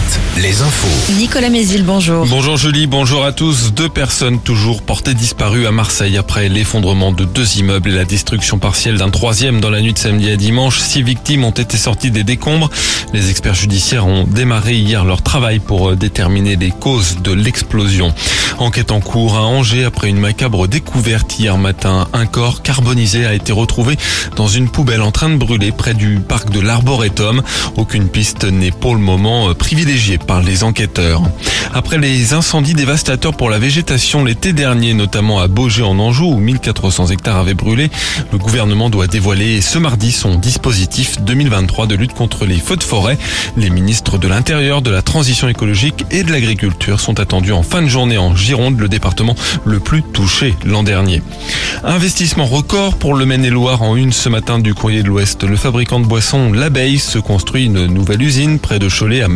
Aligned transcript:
Alouette, 0.00 0.20
les 0.38 0.62
infos. 0.62 1.12
Nicolas 1.18 1.50
Mézil, 1.50 1.84
bonjour. 1.84 2.26
Bonjour 2.26 2.56
Julie, 2.56 2.86
bonjour 2.86 3.24
à 3.24 3.32
tous. 3.32 3.72
Deux 3.72 3.88
personnes 3.88 4.40
toujours 4.40 4.82
portées 4.82 5.14
disparues 5.14 5.66
à 5.66 5.72
Marseille 5.72 6.16
après 6.16 6.48
l'effondrement 6.48 7.12
de 7.12 7.24
deux 7.24 7.58
immeubles 7.58 7.90
et 7.90 7.94
la 7.94 8.04
destruction 8.04 8.58
partielle 8.58 8.98
d'un 8.98 9.10
troisième 9.10 9.60
dans 9.60 9.70
la 9.70 9.80
nuit 9.80 9.92
de 9.92 9.98
samedi 9.98 10.30
à 10.30 10.36
dimanche. 10.36 10.78
Six 10.78 11.02
victimes 11.02 11.44
ont 11.44 11.50
été 11.50 11.76
sorties 11.76 12.10
des 12.10 12.24
décombres. 12.24 12.70
Les 13.12 13.30
experts 13.30 13.54
judiciaires 13.54 14.06
ont 14.06 14.24
démarré 14.24 14.74
hier 14.74 15.04
leur 15.04 15.22
travail 15.22 15.58
pour 15.58 15.96
déterminer 15.96 16.56
les 16.56 16.70
causes 16.70 17.18
de 17.22 17.32
l'explosion. 17.32 18.14
Enquête 18.58 18.92
en 18.92 19.00
cours 19.00 19.36
à 19.36 19.42
Angers 19.42 19.84
après 19.84 20.08
une 20.08 20.18
macabre 20.18 20.68
découverte 20.68 21.38
hier 21.38 21.58
matin. 21.58 22.08
Un 22.12 22.26
corps 22.26 22.62
carbonisé 22.62 23.26
a 23.26 23.34
été 23.34 23.52
retrouvé 23.52 23.96
dans 24.36 24.48
une 24.48 24.68
poubelle 24.68 25.02
en 25.02 25.10
train 25.10 25.30
de 25.30 25.36
brûler 25.36 25.72
près 25.72 25.94
du 25.94 26.20
parc 26.20 26.50
de 26.50 26.60
l'Arboretum. 26.60 27.42
Aucune 27.76 28.08
piste 28.08 28.44
n'est 28.44 28.70
pour 28.70 28.94
le 28.94 29.00
moment 29.00 29.52
privilégiée 29.54 29.89
par 30.26 30.40
les 30.40 30.62
enquêteurs. 30.62 31.20
Après 31.74 31.98
les 31.98 32.32
incendies 32.32 32.74
dévastateurs 32.74 33.34
pour 33.34 33.50
la 33.50 33.58
végétation 33.58 34.24
l'été 34.24 34.52
dernier, 34.52 34.94
notamment 34.94 35.40
à 35.40 35.48
Beaugé 35.48 35.82
en 35.82 35.98
Anjou 35.98 36.26
où 36.26 36.36
1400 36.36 37.08
hectares 37.08 37.38
avaient 37.38 37.54
brûlé, 37.54 37.90
le 38.30 38.38
gouvernement 38.38 38.88
doit 38.88 39.08
dévoiler 39.08 39.60
ce 39.60 39.78
mardi 39.78 40.12
son 40.12 40.36
dispositif 40.36 41.20
2023 41.22 41.88
de 41.88 41.96
lutte 41.96 42.14
contre 42.14 42.46
les 42.46 42.58
feux 42.58 42.76
de 42.76 42.84
forêt. 42.84 43.18
Les 43.56 43.68
ministres 43.68 44.16
de 44.16 44.28
l'Intérieur, 44.28 44.80
de 44.80 44.90
la 44.90 45.02
Transition 45.02 45.48
écologique 45.48 46.04
et 46.12 46.22
de 46.22 46.30
l'Agriculture 46.30 47.00
sont 47.00 47.18
attendus 47.18 47.52
en 47.52 47.64
fin 47.64 47.82
de 47.82 47.88
journée 47.88 48.18
en 48.18 48.36
Gironde, 48.36 48.78
le 48.78 48.88
département 48.88 49.34
le 49.64 49.80
plus 49.80 50.02
touché 50.02 50.54
l'an 50.64 50.84
dernier. 50.84 51.20
Investissement 51.82 52.46
record 52.46 52.94
pour 52.94 53.14
le 53.14 53.26
Maine-et-Loire 53.26 53.82
en 53.82 53.96
une 53.96 54.12
ce 54.12 54.28
matin 54.28 54.60
du 54.60 54.72
courrier 54.72 55.02
de 55.02 55.08
l'Ouest. 55.08 55.42
Le 55.42 55.56
fabricant 55.56 55.98
de 55.98 56.06
boissons 56.06 56.52
L'Abeille 56.52 57.00
se 57.00 57.18
construit 57.18 57.64
une 57.64 57.86
nouvelle 57.86 58.22
usine 58.22 58.60
près 58.60 58.78
de 58.78 58.88
Cholet 58.88 59.22
à 59.22 59.28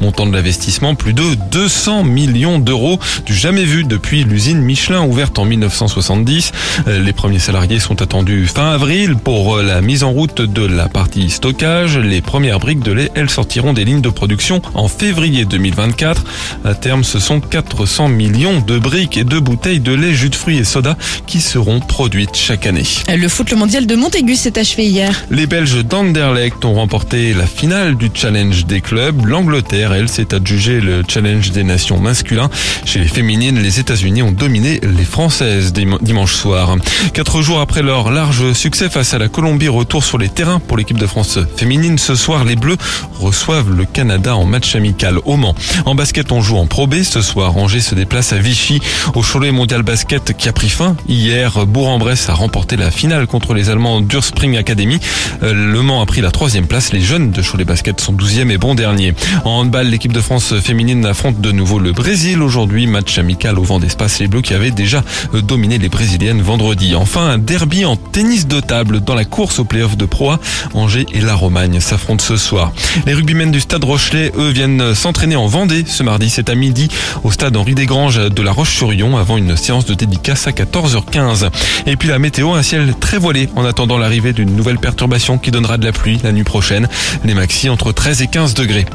Montant 0.00 0.26
de 0.26 0.32
l'investissement 0.32 0.94
plus 0.94 1.14
de 1.14 1.34
200 1.50 2.04
millions 2.04 2.58
d'euros 2.58 2.98
du 3.24 3.34
jamais 3.34 3.64
vu 3.64 3.84
depuis 3.84 4.24
l'usine 4.24 4.60
Michelin 4.60 5.02
ouverte 5.02 5.38
en 5.38 5.44
1970. 5.44 6.52
Les 6.86 7.12
premiers 7.12 7.38
salariés 7.38 7.78
sont 7.78 8.02
attendus 8.02 8.46
fin 8.46 8.72
avril 8.72 9.16
pour 9.16 9.58
la 9.58 9.80
mise 9.80 10.04
en 10.04 10.10
route 10.10 10.42
de 10.42 10.64
la 10.64 10.88
partie 10.88 11.30
stockage. 11.30 11.96
Les 11.96 12.20
premières 12.20 12.60
briques 12.60 12.82
de 12.82 12.92
lait, 12.92 13.10
elles 13.14 13.30
sortiront 13.30 13.72
des 13.72 13.84
lignes 13.84 14.00
de 14.00 14.10
production 14.10 14.60
en 14.74 14.88
février 14.88 15.44
2024. 15.44 16.24
À 16.64 16.74
terme, 16.74 17.04
ce 17.04 17.18
sont 17.18 17.40
400 17.40 18.08
millions 18.08 18.60
de 18.60 18.78
briques 18.78 19.16
et 19.16 19.24
de 19.24 19.38
bouteilles 19.38 19.80
de 19.80 19.92
lait, 19.92 20.12
jus 20.12 20.30
de 20.30 20.34
fruits 20.34 20.58
et 20.58 20.64
soda 20.64 20.96
qui 21.26 21.40
seront 21.40 21.80
produites 21.80 22.36
chaque 22.36 22.66
année. 22.66 22.84
Le 23.08 23.28
foot, 23.28 23.50
le 23.50 23.56
mondial 23.56 23.86
de 23.86 23.96
Montaigu 23.96 24.36
s'est 24.36 24.58
achevé 24.58 24.86
hier. 24.86 25.14
Les 25.30 25.46
Belges 25.46 25.84
d'Anderlecht 25.84 26.64
ont 26.64 26.74
remporté 26.74 27.34
la 27.34 27.46
finale 27.46 27.96
du 27.96 28.10
challenge 28.12 28.66
des 28.66 28.80
clubs. 28.80 29.26
L'Angleterre, 29.30 29.92
elle, 29.92 30.08
s'est 30.08 30.34
adjugé 30.34 30.80
le 30.80 31.04
challenge 31.06 31.52
des 31.52 31.62
nations 31.62 32.00
masculins. 32.00 32.50
Chez 32.84 32.98
les 32.98 33.06
féminines, 33.06 33.60
les 33.60 33.78
États-Unis 33.78 34.22
ont 34.22 34.32
dominé 34.32 34.80
les 34.82 35.04
Françaises 35.04 35.72
dimanche 35.72 36.34
soir. 36.34 36.74
Quatre 37.14 37.40
jours 37.40 37.60
après 37.60 37.82
leur 37.82 38.10
large 38.10 38.52
succès 38.54 38.88
face 38.90 39.14
à 39.14 39.18
la 39.18 39.28
Colombie, 39.28 39.68
retour 39.68 40.02
sur 40.02 40.18
les 40.18 40.28
terrains 40.28 40.58
pour 40.58 40.76
l'équipe 40.76 40.98
de 40.98 41.06
France 41.06 41.38
féminine. 41.56 41.96
Ce 41.96 42.16
soir, 42.16 42.44
les 42.44 42.56
Bleus 42.56 42.76
reçoivent 43.20 43.70
le 43.70 43.84
Canada 43.84 44.34
en 44.34 44.46
match 44.46 44.74
amical 44.74 45.20
au 45.24 45.36
Mans. 45.36 45.54
En 45.86 45.94
basket, 45.94 46.32
on 46.32 46.40
joue 46.40 46.56
en 46.56 46.66
Pro 46.66 46.88
B. 46.88 47.04
Ce 47.04 47.22
soir, 47.22 47.56
Angers 47.56 47.82
se 47.82 47.94
déplace 47.94 48.32
à 48.32 48.38
Vichy 48.38 48.80
au 49.14 49.22
Cholet 49.22 49.52
Mondial 49.52 49.84
Basket 49.84 50.36
qui 50.36 50.48
a 50.48 50.52
pris 50.52 50.70
fin. 50.70 50.96
Hier, 51.08 51.66
Bourg-en-Bresse 51.66 52.28
a 52.30 52.34
remporté 52.34 52.76
la 52.76 52.90
finale 52.90 53.28
contre 53.28 53.54
les 53.54 53.70
Allemands 53.70 54.00
d'Urspring 54.00 54.56
Academy. 54.56 54.98
Le 55.40 55.82
Mans 55.82 56.02
a 56.02 56.06
pris 56.06 56.20
la 56.20 56.32
troisième 56.32 56.66
place. 56.66 56.92
Les 56.92 57.00
jeunes 57.00 57.30
de 57.30 57.42
Cholet 57.42 57.64
Basket 57.64 58.00
sont 58.00 58.12
douzième 58.12 58.50
et 58.50 58.58
bon 58.58 58.74
dernier. 58.74 59.14
En 59.44 59.60
handball, 59.60 59.88
l'équipe 59.88 60.12
de 60.12 60.20
France 60.20 60.54
féminine 60.60 61.04
affronte 61.06 61.40
de 61.40 61.52
nouveau 61.52 61.78
le 61.78 61.92
Brésil 61.92 62.42
aujourd'hui. 62.42 62.86
Match 62.86 63.18
amical 63.18 63.58
au 63.58 63.62
vent 63.62 63.78
d'espace. 63.78 64.18
Les 64.18 64.28
Bleus 64.28 64.42
qui 64.42 64.54
avaient 64.54 64.70
déjà 64.70 65.02
dominé 65.32 65.78
les 65.78 65.88
Brésiliennes 65.88 66.42
vendredi. 66.42 66.94
Enfin, 66.94 67.28
un 67.28 67.38
derby 67.38 67.84
en 67.84 67.96
tennis 67.96 68.46
de 68.46 68.60
table 68.60 69.00
dans 69.00 69.14
la 69.14 69.24
course 69.24 69.58
au 69.58 69.64
playoff 69.64 69.96
de 69.96 70.04
Pro 70.04 70.30
A. 70.30 70.40
Angers 70.74 71.06
et 71.12 71.20
la 71.20 71.34
Romagne 71.34 71.80
s'affrontent 71.80 72.24
ce 72.24 72.36
soir. 72.36 72.72
Les 73.06 73.14
rugbymen 73.14 73.50
du 73.50 73.60
stade 73.60 73.84
Rochelet, 73.84 74.32
eux, 74.36 74.50
viennent 74.50 74.94
s'entraîner 74.94 75.36
en 75.36 75.46
Vendée 75.46 75.84
ce 75.86 76.02
mardi. 76.02 76.30
C'est 76.30 76.50
à 76.50 76.54
midi 76.54 76.88
au 77.24 77.30
stade 77.30 77.56
Henri 77.56 77.74
Desgranges 77.74 78.30
de 78.30 78.42
la 78.42 78.52
Roche-sur-Yon 78.52 79.16
avant 79.16 79.36
une 79.36 79.56
séance 79.56 79.86
de 79.86 79.94
dédicace 79.94 80.46
à 80.46 80.50
14h15. 80.50 81.50
Et 81.86 81.96
puis 81.96 82.08
la 82.08 82.18
météo, 82.18 82.52
un 82.52 82.62
ciel 82.62 82.94
très 82.98 83.18
voilé 83.18 83.48
en 83.56 83.64
attendant 83.64 83.98
l'arrivée 83.98 84.32
d'une 84.32 84.54
nouvelle 84.54 84.78
perturbation 84.78 85.38
qui 85.38 85.50
donnera 85.50 85.78
de 85.78 85.84
la 85.84 85.92
pluie 85.92 86.20
la 86.22 86.32
nuit 86.32 86.44
prochaine. 86.44 86.88
Les 87.24 87.34
maxi 87.34 87.68
entre 87.68 87.92
13 87.92 88.22
et 88.22 88.26
15 88.26 88.54
degrés. 88.54 88.86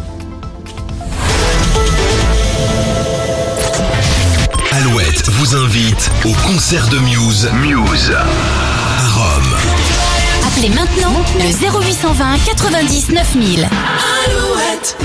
Vous 5.36 5.56
invite 5.56 6.12
au 6.24 6.32
concert 6.48 6.88
de 6.88 6.98
Muse. 7.00 7.50
Muse. 7.62 8.14
À 8.14 9.08
Rome. 9.10 9.54
Appelez 10.48 10.70
maintenant 10.70 11.22
le 11.38 11.52
0820 11.52 12.38
90 12.46 13.10
9000. 13.10 13.68
Alouette 14.28 14.98